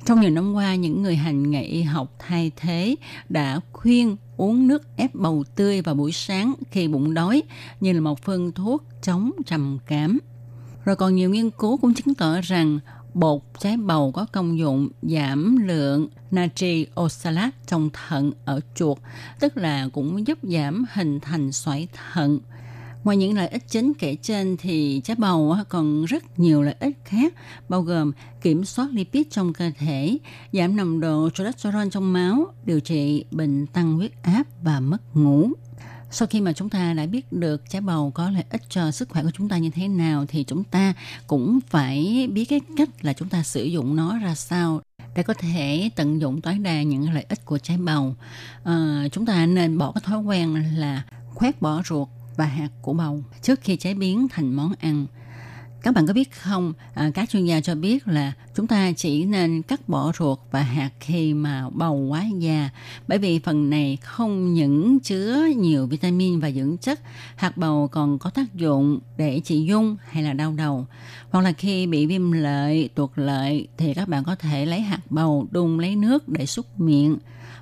Trong 0.06 0.20
nhiều 0.20 0.30
năm 0.30 0.52
qua, 0.52 0.74
những 0.74 1.02
người 1.02 1.16
hành 1.16 1.50
nghệ 1.50 1.62
y 1.62 1.82
học 1.82 2.14
thay 2.18 2.52
thế 2.56 2.96
đã 3.28 3.60
khuyên 3.72 4.16
uống 4.36 4.66
nước 4.66 4.96
ép 4.96 5.14
bầu 5.14 5.44
tươi 5.56 5.82
vào 5.82 5.94
buổi 5.94 6.12
sáng 6.12 6.54
khi 6.70 6.88
bụng 6.88 7.14
đói 7.14 7.42
như 7.80 7.92
là 7.92 8.00
một 8.00 8.22
phương 8.22 8.52
thuốc 8.52 8.84
chống 9.02 9.30
trầm 9.46 9.78
cảm. 9.86 10.18
Rồi 10.84 10.96
còn 10.96 11.14
nhiều 11.14 11.30
nghiên 11.30 11.50
cứu 11.50 11.76
cũng 11.76 11.94
chứng 11.94 12.14
tỏ 12.14 12.40
rằng 12.40 12.78
bột 13.14 13.42
trái 13.58 13.76
bầu 13.76 14.12
có 14.12 14.26
công 14.32 14.58
dụng 14.58 14.88
giảm 15.02 15.56
lượng 15.56 16.08
natri 16.30 16.86
oxalat 17.00 17.54
trong 17.66 17.90
thận 17.92 18.32
ở 18.44 18.60
chuột, 18.74 18.98
tức 19.40 19.56
là 19.56 19.88
cũng 19.92 20.26
giúp 20.26 20.38
giảm 20.42 20.84
hình 20.92 21.20
thành 21.20 21.52
xoải 21.52 21.88
thận. 21.92 22.38
Ngoài 23.04 23.16
những 23.16 23.36
lợi 23.36 23.48
ích 23.48 23.62
chính 23.68 23.94
kể 23.94 24.16
trên 24.22 24.56
thì 24.56 25.00
trái 25.04 25.16
bầu 25.16 25.56
còn 25.68 26.04
rất 26.04 26.38
nhiều 26.38 26.62
lợi 26.62 26.74
ích 26.80 26.98
khác, 27.04 27.34
bao 27.68 27.82
gồm 27.82 28.12
kiểm 28.42 28.64
soát 28.64 28.88
lipid 28.92 29.26
trong 29.30 29.52
cơ 29.52 29.70
thể, 29.78 30.18
giảm 30.52 30.76
nồng 30.76 31.00
độ 31.00 31.28
cholesterol 31.34 31.88
trong 31.92 32.12
máu, 32.12 32.54
điều 32.64 32.80
trị 32.80 33.24
bệnh 33.30 33.66
tăng 33.66 33.92
huyết 33.92 34.22
áp 34.22 34.46
và 34.62 34.80
mất 34.80 35.16
ngủ. 35.16 35.48
Sau 36.10 36.28
khi 36.28 36.40
mà 36.40 36.52
chúng 36.52 36.68
ta 36.68 36.92
đã 36.92 37.06
biết 37.06 37.32
được 37.32 37.62
trái 37.70 37.80
bầu 37.80 38.10
có 38.14 38.30
lợi 38.30 38.44
ích 38.50 38.62
cho 38.68 38.90
sức 38.90 39.08
khỏe 39.08 39.22
của 39.22 39.30
chúng 39.34 39.48
ta 39.48 39.58
như 39.58 39.70
thế 39.70 39.88
nào 39.88 40.24
thì 40.28 40.44
chúng 40.44 40.64
ta 40.64 40.94
cũng 41.26 41.58
phải 41.68 42.28
biết 42.32 42.44
cái 42.44 42.60
cách 42.76 42.88
là 43.00 43.12
chúng 43.12 43.28
ta 43.28 43.42
sử 43.42 43.64
dụng 43.64 43.96
nó 43.96 44.18
ra 44.18 44.34
sao 44.34 44.80
để 45.14 45.22
có 45.22 45.34
thể 45.34 45.90
tận 45.96 46.20
dụng 46.20 46.40
tối 46.40 46.54
đa 46.54 46.82
những 46.82 47.12
lợi 47.12 47.24
ích 47.28 47.44
của 47.44 47.58
trái 47.58 47.76
bầu. 47.76 48.14
À, 48.64 49.04
chúng 49.12 49.26
ta 49.26 49.46
nên 49.46 49.78
bỏ 49.78 49.92
cái 49.92 50.02
thói 50.04 50.18
quen 50.18 50.64
là 50.76 51.02
khoét 51.34 51.62
bỏ 51.62 51.82
ruột 51.88 52.08
và 52.36 52.44
hạt 52.44 52.68
của 52.82 52.92
bầu 52.92 53.24
trước 53.42 53.60
khi 53.62 53.76
chế 53.76 53.94
biến 53.94 54.28
thành 54.28 54.54
món 54.54 54.72
ăn. 54.80 55.06
Các 55.82 55.94
bạn 55.94 56.06
có 56.06 56.12
biết 56.12 56.32
không, 56.32 56.72
à, 56.94 57.10
các 57.14 57.30
chuyên 57.30 57.44
gia 57.44 57.60
cho 57.60 57.74
biết 57.74 58.08
là 58.08 58.32
chúng 58.60 58.66
ta 58.66 58.92
chỉ 58.92 59.24
nên 59.24 59.62
cắt 59.62 59.88
bỏ 59.88 60.12
ruột 60.18 60.38
và 60.50 60.62
hạt 60.62 60.90
khi 61.00 61.34
mà 61.34 61.70
bầu 61.70 61.94
quá 61.94 62.24
già, 62.38 62.70
bởi 63.08 63.18
vì 63.18 63.38
phần 63.38 63.70
này 63.70 63.96
không 63.96 64.54
những 64.54 65.00
chứa 65.00 65.46
nhiều 65.56 65.86
vitamin 65.86 66.40
và 66.40 66.50
dưỡng 66.50 66.76
chất, 66.76 67.00
hạt 67.36 67.56
bầu 67.56 67.88
còn 67.92 68.18
có 68.18 68.30
tác 68.30 68.54
dụng 68.54 68.98
để 69.16 69.40
trị 69.44 69.64
dung 69.64 69.96
hay 70.10 70.22
là 70.22 70.32
đau 70.32 70.52
đầu. 70.52 70.86
Hoặc 71.30 71.40
là 71.40 71.52
khi 71.52 71.86
bị 71.86 72.06
viêm 72.06 72.32
lợi, 72.32 72.88
tuột 72.94 73.10
lợi 73.16 73.68
thì 73.76 73.94
các 73.94 74.08
bạn 74.08 74.24
có 74.24 74.34
thể 74.34 74.66
lấy 74.66 74.80
hạt 74.80 75.00
bầu 75.10 75.46
đun 75.50 75.78
lấy 75.78 75.96
nước 75.96 76.28
để 76.28 76.46
súc 76.46 76.80
miệng. 76.80 77.18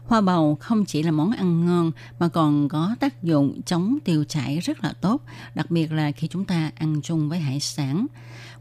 Hoa 0.07 0.21
bầu 0.21 0.57
không 0.61 0.85
chỉ 0.85 1.03
là 1.03 1.11
món 1.11 1.31
ăn 1.31 1.67
ngon 1.67 1.91
mà 2.19 2.29
còn 2.29 2.69
có 2.69 2.97
tác 3.01 3.23
dụng 3.23 3.61
chống 3.67 3.99
tiêu 4.05 4.25
chảy 4.25 4.59
rất 4.59 4.85
là 4.85 4.93
tốt, 5.01 5.23
đặc 5.55 5.71
biệt 5.71 5.93
là 5.93 6.13
khi 6.13 6.29
chúng 6.29 6.45
ta 6.45 6.71
ăn 6.75 7.01
chung 7.03 7.29
với 7.29 7.39
hải 7.39 7.61
sản. 7.61 8.07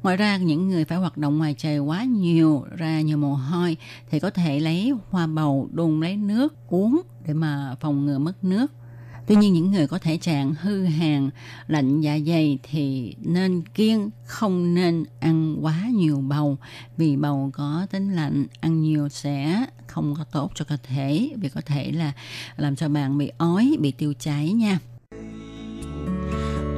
Ngoài 0.03 0.17
ra, 0.17 0.37
những 0.37 0.69
người 0.69 0.85
phải 0.85 0.97
hoạt 0.97 1.17
động 1.17 1.37
ngoài 1.37 1.55
trời 1.57 1.79
quá 1.79 2.03
nhiều, 2.03 2.26
nhiều 2.33 2.65
ra 2.77 3.01
nhiều 3.01 3.17
mồ 3.17 3.33
hôi 3.33 3.77
thì 4.09 4.19
có 4.19 4.29
thể 4.29 4.59
lấy 4.59 4.93
hoa 5.09 5.27
bầu 5.27 5.69
đun 5.71 6.01
lấy 6.01 6.17
nước 6.17 6.53
uống 6.69 7.01
để 7.27 7.33
mà 7.33 7.75
phòng 7.79 8.05
ngừa 8.05 8.17
mất 8.17 8.43
nước. 8.43 8.71
Tuy 9.27 9.35
nhiên 9.35 9.53
những 9.53 9.71
người 9.71 9.87
có 9.87 9.99
thể 9.99 10.17
trạng 10.17 10.53
hư 10.53 10.83
hàn, 10.85 11.29
lạnh 11.67 12.01
dạ 12.01 12.17
dày 12.27 12.59
thì 12.63 13.15
nên 13.21 13.63
kiêng 13.75 14.09
không 14.25 14.73
nên 14.73 15.03
ăn 15.19 15.57
quá 15.61 15.87
nhiều 15.93 16.23
bầu 16.27 16.57
vì 16.97 17.15
bầu 17.15 17.49
có 17.53 17.87
tính 17.91 18.15
lạnh, 18.15 18.45
ăn 18.59 18.81
nhiều 18.81 19.09
sẽ 19.09 19.65
không 19.87 20.15
có 20.17 20.23
tốt 20.23 20.51
cho 20.55 20.65
cơ 20.65 20.77
thể 20.83 21.29
vì 21.37 21.49
có 21.49 21.61
thể 21.65 21.91
là 21.91 22.11
làm 22.57 22.75
cho 22.75 22.89
bạn 22.89 23.17
bị 23.17 23.31
ói, 23.37 23.77
bị 23.79 23.91
tiêu 23.91 24.13
chảy 24.19 24.53
nha. 24.53 24.79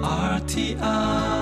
RTI 0.02 1.39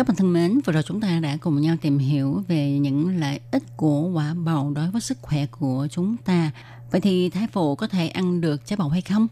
các 0.00 0.08
bạn 0.08 0.16
thân 0.16 0.32
mến, 0.32 0.60
vừa 0.66 0.72
rồi 0.72 0.82
chúng 0.82 1.00
ta 1.00 1.20
đã 1.20 1.36
cùng 1.40 1.60
nhau 1.60 1.76
tìm 1.80 1.98
hiểu 1.98 2.42
về 2.48 2.78
những 2.78 3.20
lợi 3.20 3.40
ích 3.50 3.62
của 3.76 4.10
quả 4.14 4.34
bầu 4.34 4.70
đối 4.70 4.90
với 4.90 5.00
sức 5.00 5.18
khỏe 5.22 5.46
của 5.46 5.88
chúng 5.90 6.16
ta. 6.16 6.50
Vậy 6.90 7.00
thì 7.00 7.30
thai 7.30 7.46
phụ 7.52 7.74
có 7.74 7.86
thể 7.86 8.08
ăn 8.08 8.40
được 8.40 8.66
trái 8.66 8.76
bầu 8.76 8.88
hay 8.88 9.00
không? 9.00 9.28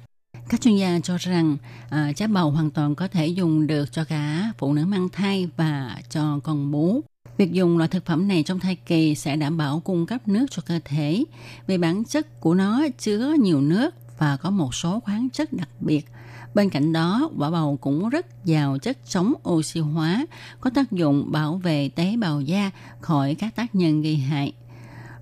Các 0.49 0.61
chuyên 0.61 0.77
gia 0.77 1.01
cho 1.01 1.17
rằng 1.17 1.57
à, 1.91 2.13
trái 2.17 2.29
bầu 2.29 2.51
hoàn 2.51 2.71
toàn 2.71 2.95
có 2.95 3.09
thể 3.09 3.27
dùng 3.27 3.67
được 3.67 3.93
cho 3.93 4.05
cả 4.05 4.53
phụ 4.59 4.73
nữ 4.73 4.87
mang 4.87 5.09
thai 5.09 5.49
và 5.57 5.97
cho 6.11 6.41
con 6.45 6.71
bú. 6.71 7.01
Việc 7.37 7.53
dùng 7.53 7.79
loại 7.79 7.89
thực 7.89 8.07
phẩm 8.07 8.29
này 8.29 8.43
trong 8.43 8.61
thai 8.61 8.77
kỳ 8.77 9.15
sẽ 9.15 9.37
đảm 9.37 9.57
bảo 9.57 9.81
cung 9.81 10.07
cấp 10.07 10.29
nước 10.29 10.47
cho 10.51 10.63
cơ 10.67 10.81
thể 10.85 11.25
vì 11.67 11.79
bản 11.79 12.05
chất 12.05 12.41
của 12.41 12.55
nó 12.55 12.87
chứa 12.99 13.35
nhiều 13.41 13.61
nước 13.61 13.95
và 14.19 14.37
có 14.37 14.51
một 14.51 14.75
số 14.75 15.01
khoáng 15.01 15.29
chất 15.33 15.53
đặc 15.53 15.69
biệt. 15.81 16.07
Bên 16.55 16.71
cạnh 16.71 16.93
đó, 16.93 17.31
quả 17.39 17.51
bầu 17.51 17.79
cũng 17.81 18.09
rất 18.09 18.45
giàu 18.45 18.79
chất 18.79 18.99
chống 19.09 19.35
oxy 19.49 19.81
hóa, 19.81 20.27
có 20.61 20.71
tác 20.71 20.93
dụng 20.93 21.33
bảo 21.33 21.57
vệ 21.57 21.89
tế 21.89 22.17
bào 22.17 22.41
da 22.41 22.71
khỏi 23.01 23.35
các 23.35 23.57
tác 23.57 23.75
nhân 23.75 24.03
gây 24.03 24.17
hại. 24.17 24.53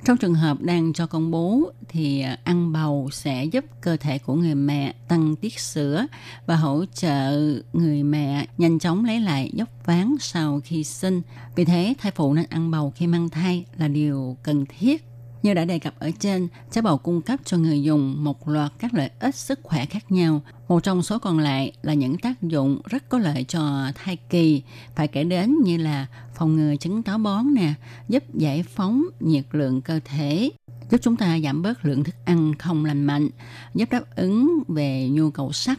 Trong 0.07 0.17
trường 0.17 0.35
hợp 0.35 0.61
đang 0.61 0.93
cho 0.93 1.07
con 1.07 1.31
bú 1.31 1.63
thì 1.89 2.21
à, 2.21 2.39
ăn 2.45 2.73
bầu 2.73 3.09
sẽ 3.13 3.45
giúp 3.45 3.65
cơ 3.81 3.97
thể 3.97 4.19
của 4.19 4.35
người 4.35 4.55
mẹ 4.55 4.95
tăng 5.09 5.37
tiết 5.37 5.61
sữa 5.61 6.07
và 6.47 6.57
hỗ 6.57 6.85
trợ 6.95 7.53
người 7.73 8.03
mẹ 8.03 8.47
nhanh 8.59 8.79
chóng 8.79 9.05
lấy 9.05 9.21
lại 9.21 9.51
dốc 9.55 9.69
ván 9.85 10.15
sau 10.21 10.61
khi 10.65 10.85
sinh. 10.85 11.23
Vì 11.57 11.65
thế, 11.65 11.95
thai 11.99 12.13
phụ 12.13 12.35
nên 12.35 12.47
ăn 12.49 12.71
bầu 12.71 12.93
khi 12.97 13.07
mang 13.07 13.29
thai 13.29 13.65
là 13.77 13.89
điều 13.89 14.37
cần 14.43 14.65
thiết 14.79 15.06
như 15.43 15.55
đã 15.55 15.65
đề 15.65 15.79
cập 15.79 15.95
ở 15.99 16.11
trên, 16.19 16.49
trái 16.71 16.83
bầu 16.83 16.99
cung 16.99 17.23
cấp 17.23 17.41
cho 17.45 17.57
người 17.57 17.83
dùng 17.83 18.25
một 18.25 18.49
loạt 18.49 18.73
các 18.79 18.95
lợi 18.95 19.11
ích 19.21 19.35
sức 19.35 19.61
khỏe 19.63 19.87
khác 19.87 20.13
nhau. 20.13 20.41
Một 20.69 20.83
trong 20.83 21.03
số 21.03 21.19
còn 21.19 21.39
lại 21.39 21.73
là 21.83 21.95
những 21.95 22.19
tác 22.19 22.43
dụng 22.43 22.81
rất 22.85 23.09
có 23.09 23.19
lợi 23.19 23.45
cho 23.49 23.91
thai 23.95 24.17
kỳ, 24.17 24.63
phải 24.97 25.09
kể 25.09 25.25
đến 25.25 25.57
như 25.65 25.77
là 25.77 26.07
phòng 26.35 26.57
ngừa 26.57 26.77
chứng 26.77 27.03
táo 27.03 27.19
bón 27.19 27.55
nè, 27.55 27.75
giúp 28.09 28.25
giải 28.35 28.63
phóng 28.63 29.03
nhiệt 29.21 29.45
lượng 29.53 29.81
cơ 29.81 30.01
thể, 30.05 30.51
giúp 30.91 30.99
chúng 31.03 31.17
ta 31.17 31.39
giảm 31.39 31.63
bớt 31.63 31.85
lượng 31.85 32.05
thức 32.05 32.15
ăn 32.25 32.53
không 32.59 32.85
lành 32.85 33.05
mạnh, 33.05 33.29
giúp 33.75 33.91
đáp 33.91 34.03
ứng 34.17 34.63
về 34.69 35.09
nhu 35.09 35.31
cầu 35.31 35.53
sắt, 35.53 35.79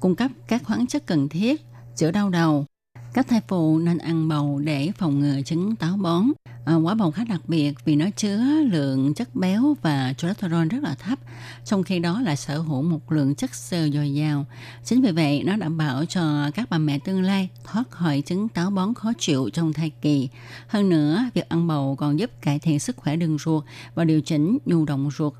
cung 0.00 0.14
cấp 0.14 0.30
các 0.48 0.62
khoáng 0.64 0.86
chất 0.86 1.06
cần 1.06 1.28
thiết, 1.28 1.62
chữa 1.96 2.10
đau 2.10 2.30
đầu, 2.30 2.66
các 3.14 3.28
thai 3.28 3.40
phụ 3.48 3.78
nên 3.78 3.98
ăn 3.98 4.28
bầu 4.28 4.58
để 4.58 4.92
phòng 4.98 5.20
ngừa 5.20 5.42
chứng 5.42 5.76
táo 5.76 5.96
bón. 5.96 6.26
À, 6.64 6.74
quả 6.74 6.94
bầu 6.94 7.10
khá 7.10 7.24
đặc 7.24 7.40
biệt 7.48 7.72
vì 7.84 7.96
nó 7.96 8.06
chứa 8.16 8.38
lượng 8.70 9.14
chất 9.14 9.34
béo 9.34 9.76
và 9.82 10.14
cholesterol 10.18 10.66
rất 10.68 10.82
là 10.82 10.94
thấp, 10.94 11.18
trong 11.64 11.82
khi 11.82 11.98
đó 11.98 12.20
lại 12.20 12.36
sở 12.36 12.58
hữu 12.58 12.82
một 12.82 13.12
lượng 13.12 13.34
chất 13.34 13.54
xơ 13.54 13.88
dồi 13.88 14.14
dào. 14.14 14.46
Chính 14.84 15.02
vì 15.02 15.12
vậy, 15.12 15.42
nó 15.44 15.56
đảm 15.56 15.76
bảo 15.76 16.04
cho 16.04 16.50
các 16.54 16.70
bà 16.70 16.78
mẹ 16.78 16.98
tương 16.98 17.22
lai 17.22 17.48
thoát 17.64 17.90
khỏi 17.90 18.20
chứng 18.20 18.48
táo 18.48 18.70
bón 18.70 18.94
khó 18.94 19.12
chịu 19.18 19.50
trong 19.52 19.72
thai 19.72 19.90
kỳ. 20.02 20.28
Hơn 20.66 20.88
nữa, 20.88 21.24
việc 21.34 21.48
ăn 21.48 21.66
bầu 21.66 21.96
còn 21.98 22.18
giúp 22.18 22.30
cải 22.40 22.58
thiện 22.58 22.80
sức 22.80 22.96
khỏe 22.96 23.16
đường 23.16 23.38
ruột 23.38 23.64
và 23.94 24.04
điều 24.04 24.20
chỉnh 24.20 24.58
nhu 24.66 24.84
động 24.84 25.10
ruột 25.16 25.34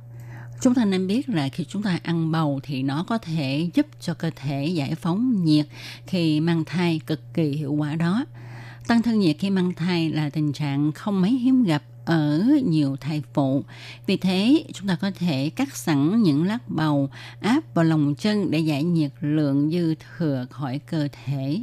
Chúng 0.60 0.74
ta 0.74 0.84
nên 0.84 1.06
biết 1.06 1.28
là 1.28 1.48
khi 1.48 1.64
chúng 1.64 1.82
ta 1.82 1.98
ăn 2.02 2.32
bầu 2.32 2.60
thì 2.62 2.82
nó 2.82 3.04
có 3.08 3.18
thể 3.18 3.70
giúp 3.74 3.86
cho 4.00 4.14
cơ 4.14 4.30
thể 4.36 4.66
giải 4.66 4.94
phóng 4.94 5.44
nhiệt 5.44 5.66
khi 6.06 6.40
mang 6.40 6.64
thai 6.64 7.00
cực 7.06 7.34
kỳ 7.34 7.50
hiệu 7.50 7.72
quả 7.72 7.94
đó. 7.96 8.24
Tăng 8.86 9.02
thân 9.02 9.18
nhiệt 9.18 9.36
khi 9.38 9.50
mang 9.50 9.72
thai 9.74 10.10
là 10.10 10.30
tình 10.30 10.52
trạng 10.52 10.92
không 10.92 11.22
mấy 11.22 11.30
hiếm 11.30 11.64
gặp 11.64 11.82
ở 12.04 12.42
nhiều 12.64 12.96
thai 12.96 13.22
phụ. 13.34 13.64
Vì 14.06 14.16
thế, 14.16 14.64
chúng 14.72 14.88
ta 14.88 14.96
có 15.00 15.10
thể 15.18 15.50
cắt 15.56 15.76
sẵn 15.76 16.22
những 16.22 16.44
lát 16.44 16.58
bầu 16.68 17.10
áp 17.40 17.74
vào 17.74 17.84
lòng 17.84 18.14
chân 18.14 18.50
để 18.50 18.58
giải 18.58 18.84
nhiệt 18.84 19.10
lượng 19.20 19.70
dư 19.70 19.94
thừa 19.94 20.46
khỏi 20.50 20.78
cơ 20.78 21.08
thể 21.24 21.60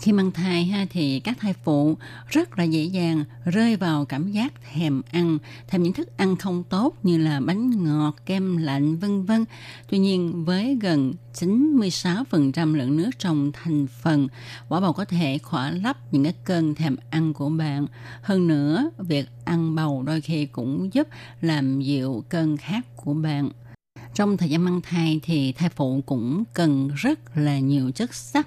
khi 0.00 0.12
mang 0.12 0.30
thai 0.30 0.64
ha 0.64 0.86
thì 0.90 1.20
các 1.20 1.36
thai 1.40 1.54
phụ 1.64 1.96
rất 2.28 2.58
là 2.58 2.64
dễ 2.64 2.84
dàng 2.84 3.24
rơi 3.44 3.76
vào 3.76 4.04
cảm 4.04 4.32
giác 4.32 4.52
thèm 4.72 5.02
ăn, 5.10 5.38
thèm 5.68 5.82
những 5.82 5.92
thức 5.92 6.16
ăn 6.16 6.36
không 6.36 6.64
tốt 6.64 6.94
như 7.02 7.18
là 7.18 7.40
bánh 7.40 7.84
ngọt, 7.84 8.16
kem 8.26 8.56
lạnh 8.56 8.96
vân 8.96 9.24
vân. 9.24 9.44
Tuy 9.88 9.98
nhiên 9.98 10.44
với 10.44 10.78
gần 10.80 11.12
96% 11.34 12.74
lượng 12.74 12.96
nước 12.96 13.10
trong 13.18 13.52
thành 13.52 13.86
phần, 14.02 14.28
quả 14.68 14.80
bầu 14.80 14.92
có 14.92 15.04
thể 15.04 15.38
khỏa 15.38 15.70
lấp 15.70 15.96
những 16.12 16.24
cái 16.24 16.34
cơn 16.44 16.74
thèm 16.74 16.96
ăn 17.10 17.32
của 17.32 17.48
bạn. 17.48 17.86
Hơn 18.22 18.46
nữa, 18.46 18.90
việc 18.98 19.28
ăn 19.44 19.74
bầu 19.74 20.02
đôi 20.02 20.20
khi 20.20 20.46
cũng 20.46 20.94
giúp 20.94 21.08
làm 21.40 21.80
dịu 21.80 22.24
cơn 22.28 22.56
khát 22.56 22.96
của 22.96 23.14
bạn. 23.14 23.50
Trong 24.16 24.36
thời 24.36 24.48
gian 24.48 24.64
mang 24.64 24.80
thai 24.80 25.20
thì 25.22 25.52
thai 25.52 25.68
phụ 25.68 26.02
cũng 26.06 26.44
cần 26.54 26.90
rất 26.94 27.36
là 27.36 27.58
nhiều 27.58 27.90
chất 27.90 28.14
sắt. 28.14 28.46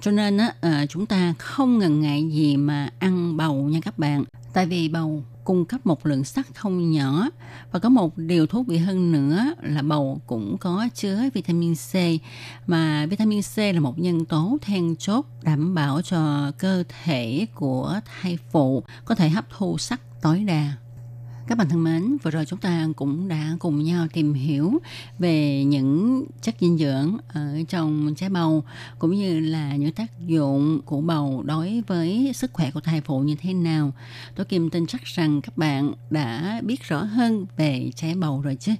Cho 0.00 0.10
nên 0.10 0.36
á, 0.36 0.54
à, 0.60 0.86
chúng 0.88 1.06
ta 1.06 1.34
không 1.38 1.78
ngần 1.78 2.00
ngại 2.00 2.30
gì 2.30 2.56
mà 2.56 2.90
ăn 2.98 3.36
bầu 3.36 3.54
nha 3.54 3.80
các 3.82 3.98
bạn. 3.98 4.24
Tại 4.52 4.66
vì 4.66 4.88
bầu 4.88 5.24
cung 5.44 5.64
cấp 5.64 5.86
một 5.86 6.06
lượng 6.06 6.24
sắt 6.24 6.46
không 6.54 6.90
nhỏ 6.90 7.28
và 7.72 7.78
có 7.78 7.88
một 7.88 8.18
điều 8.18 8.46
thú 8.46 8.62
vị 8.62 8.78
hơn 8.78 9.12
nữa 9.12 9.54
là 9.62 9.82
bầu 9.82 10.20
cũng 10.26 10.56
có 10.58 10.88
chứa 10.94 11.22
vitamin 11.34 11.74
C 11.74 11.94
mà 12.66 13.06
vitamin 13.06 13.40
C 13.42 13.58
là 13.58 13.80
một 13.80 13.98
nhân 13.98 14.24
tố 14.24 14.58
then 14.62 14.96
chốt 14.96 15.26
đảm 15.42 15.74
bảo 15.74 16.02
cho 16.02 16.52
cơ 16.58 16.84
thể 17.04 17.46
của 17.54 18.00
thai 18.04 18.38
phụ 18.52 18.82
có 19.04 19.14
thể 19.14 19.28
hấp 19.28 19.44
thu 19.50 19.78
sắt 19.78 20.00
tối 20.22 20.44
đa. 20.44 20.72
Các 21.50 21.58
bạn 21.58 21.68
thân 21.68 21.84
mến, 21.84 22.16
vừa 22.22 22.30
rồi 22.30 22.46
chúng 22.46 22.58
ta 22.58 22.88
cũng 22.96 23.28
đã 23.28 23.56
cùng 23.58 23.84
nhau 23.84 24.06
tìm 24.12 24.34
hiểu 24.34 24.78
về 25.18 25.64
những 25.64 26.24
chất 26.42 26.54
dinh 26.60 26.78
dưỡng 26.78 27.16
ở 27.28 27.54
trong 27.68 28.14
trái 28.16 28.30
bầu 28.30 28.64
cũng 28.98 29.14
như 29.14 29.40
là 29.40 29.76
những 29.76 29.92
tác 29.92 30.26
dụng 30.26 30.80
của 30.84 31.00
bầu 31.00 31.42
đối 31.46 31.82
với 31.86 32.32
sức 32.34 32.52
khỏe 32.52 32.70
của 32.70 32.80
thai 32.80 33.00
phụ 33.00 33.20
như 33.20 33.36
thế 33.40 33.54
nào. 33.54 33.92
Tôi 34.34 34.46
Kim 34.46 34.70
tin 34.70 34.86
chắc 34.86 35.04
rằng 35.04 35.40
các 35.40 35.56
bạn 35.56 35.92
đã 36.10 36.60
biết 36.64 36.82
rõ 36.82 37.02
hơn 37.02 37.46
về 37.56 37.90
trái 37.96 38.14
bầu 38.14 38.40
rồi 38.40 38.56
chứ. 38.60 38.72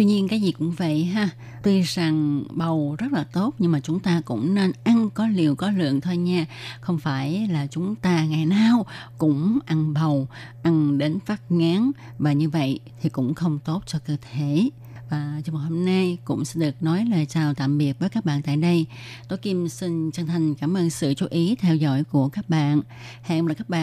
Tuy 0.00 0.06
nhiên 0.06 0.28
cái 0.28 0.40
gì 0.40 0.52
cũng 0.52 0.70
vậy 0.70 1.04
ha. 1.04 1.28
Tuy 1.62 1.82
rằng 1.82 2.44
bầu 2.50 2.96
rất 2.98 3.12
là 3.12 3.24
tốt 3.32 3.54
nhưng 3.58 3.72
mà 3.72 3.80
chúng 3.80 4.00
ta 4.00 4.22
cũng 4.24 4.54
nên 4.54 4.72
ăn 4.84 5.10
có 5.10 5.26
liều 5.26 5.54
có 5.54 5.70
lượng 5.70 6.00
thôi 6.00 6.16
nha. 6.16 6.46
Không 6.80 6.98
phải 6.98 7.48
là 7.50 7.66
chúng 7.66 7.94
ta 7.94 8.24
ngày 8.24 8.46
nào 8.46 8.86
cũng 9.18 9.58
ăn 9.66 9.94
bầu, 9.94 10.28
ăn 10.62 10.98
đến 10.98 11.18
phát 11.26 11.52
ngán 11.52 11.90
và 12.18 12.32
như 12.32 12.48
vậy 12.50 12.80
thì 13.02 13.08
cũng 13.10 13.34
không 13.34 13.58
tốt 13.64 13.82
cho 13.86 13.98
cơ 14.06 14.16
thể. 14.32 14.70
Và 15.10 15.40
trong 15.44 15.56
hôm 15.56 15.84
nay 15.84 16.18
cũng 16.24 16.44
sẽ 16.44 16.60
được 16.60 16.82
nói 16.82 17.04
lời 17.10 17.26
chào 17.26 17.54
tạm 17.54 17.78
biệt 17.78 17.98
với 17.98 18.08
các 18.08 18.24
bạn 18.24 18.42
tại 18.42 18.56
đây. 18.56 18.86
Tố 19.28 19.36
Kim 19.36 19.68
xin 19.68 20.10
chân 20.10 20.26
thành 20.26 20.54
cảm 20.54 20.76
ơn 20.76 20.90
sự 20.90 21.14
chú 21.14 21.26
ý 21.30 21.54
theo 21.54 21.76
dõi 21.76 22.04
của 22.04 22.28
các 22.28 22.48
bạn. 22.48 22.82
Hẹn 23.22 23.44
gặp 23.44 23.48
lại 23.48 23.54
các 23.54 23.68
bạn 23.68 23.78